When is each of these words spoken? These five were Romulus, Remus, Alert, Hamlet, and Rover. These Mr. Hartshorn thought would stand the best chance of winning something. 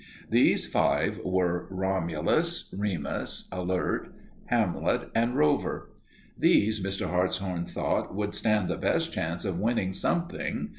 These 0.31 0.65
five 0.65 1.19
were 1.23 1.67
Romulus, 1.69 2.73
Remus, 2.75 3.47
Alert, 3.51 4.11
Hamlet, 4.47 5.11
and 5.13 5.35
Rover. 5.35 5.91
These 6.35 6.83
Mr. 6.83 7.07
Hartshorn 7.07 7.67
thought 7.67 8.11
would 8.15 8.33
stand 8.33 8.67
the 8.67 8.77
best 8.77 9.13
chance 9.13 9.45
of 9.45 9.59
winning 9.59 9.93
something. 9.93 10.69